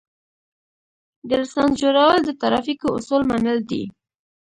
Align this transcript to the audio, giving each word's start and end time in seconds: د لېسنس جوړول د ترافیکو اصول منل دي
د 1.27 1.29
لېسنس 1.41 1.73
جوړول 1.81 2.17
د 2.23 2.29
ترافیکو 2.41 2.87
اصول 2.97 3.21
منل 3.29 3.59
دي 3.69 3.83